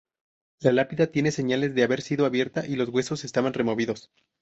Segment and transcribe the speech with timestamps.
[0.61, 4.09] La lápida tiene señales de haber sido abierta y los huesos estaban removidos.